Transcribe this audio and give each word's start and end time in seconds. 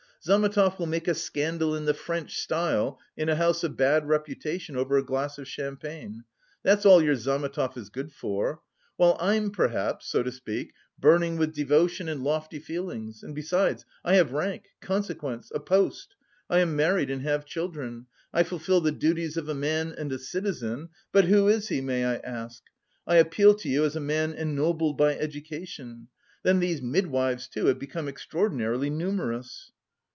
Zametov 0.23 0.77
will 0.77 0.85
make 0.85 1.07
a 1.07 1.15
scandal 1.15 1.73
in 1.75 1.85
the 1.85 1.95
French 1.95 2.37
style 2.37 2.99
in 3.17 3.27
a 3.27 3.37
house 3.37 3.63
of 3.63 3.75
bad 3.75 4.07
reputation, 4.07 4.77
over 4.77 4.95
a 4.95 5.03
glass 5.03 5.39
of 5.39 5.47
champagne... 5.47 6.25
that's 6.61 6.85
all 6.85 7.01
your 7.01 7.15
Zametov 7.15 7.75
is 7.75 7.89
good 7.89 8.11
for! 8.13 8.61
While 8.97 9.17
I'm 9.19 9.49
perhaps, 9.49 10.05
so 10.07 10.21
to 10.21 10.31
speak, 10.31 10.73
burning 10.99 11.37
with 11.37 11.55
devotion 11.55 12.07
and 12.07 12.21
lofty 12.23 12.59
feelings, 12.59 13.23
and 13.23 13.33
besides 13.33 13.83
I 14.05 14.13
have 14.13 14.31
rank, 14.31 14.65
consequence, 14.79 15.51
a 15.55 15.59
post! 15.59 16.15
I 16.51 16.59
am 16.59 16.75
married 16.75 17.09
and 17.09 17.23
have 17.23 17.43
children, 17.43 18.05
I 18.31 18.43
fulfil 18.43 18.79
the 18.79 18.91
duties 18.91 19.37
of 19.37 19.49
a 19.49 19.55
man 19.55 19.91
and 19.91 20.11
a 20.11 20.19
citizen, 20.19 20.89
but 21.11 21.25
who 21.25 21.47
is 21.47 21.69
he, 21.69 21.81
may 21.81 22.05
I 22.05 22.17
ask? 22.17 22.61
I 23.07 23.15
appeal 23.15 23.55
to 23.55 23.67
you 23.69 23.85
as 23.85 23.95
a 23.95 23.99
man 23.99 24.33
ennobled 24.33 24.99
by 24.99 25.17
education... 25.17 26.09
Then 26.43 26.59
these 26.59 26.79
midwives, 26.79 27.47
too, 27.47 27.65
have 27.65 27.79
become 27.79 28.07
extraordinarily 28.07 28.91
numerous." 28.91 29.71